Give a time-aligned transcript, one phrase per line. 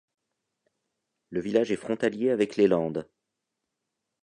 [1.29, 3.07] Le village est frontalier avec les Landes.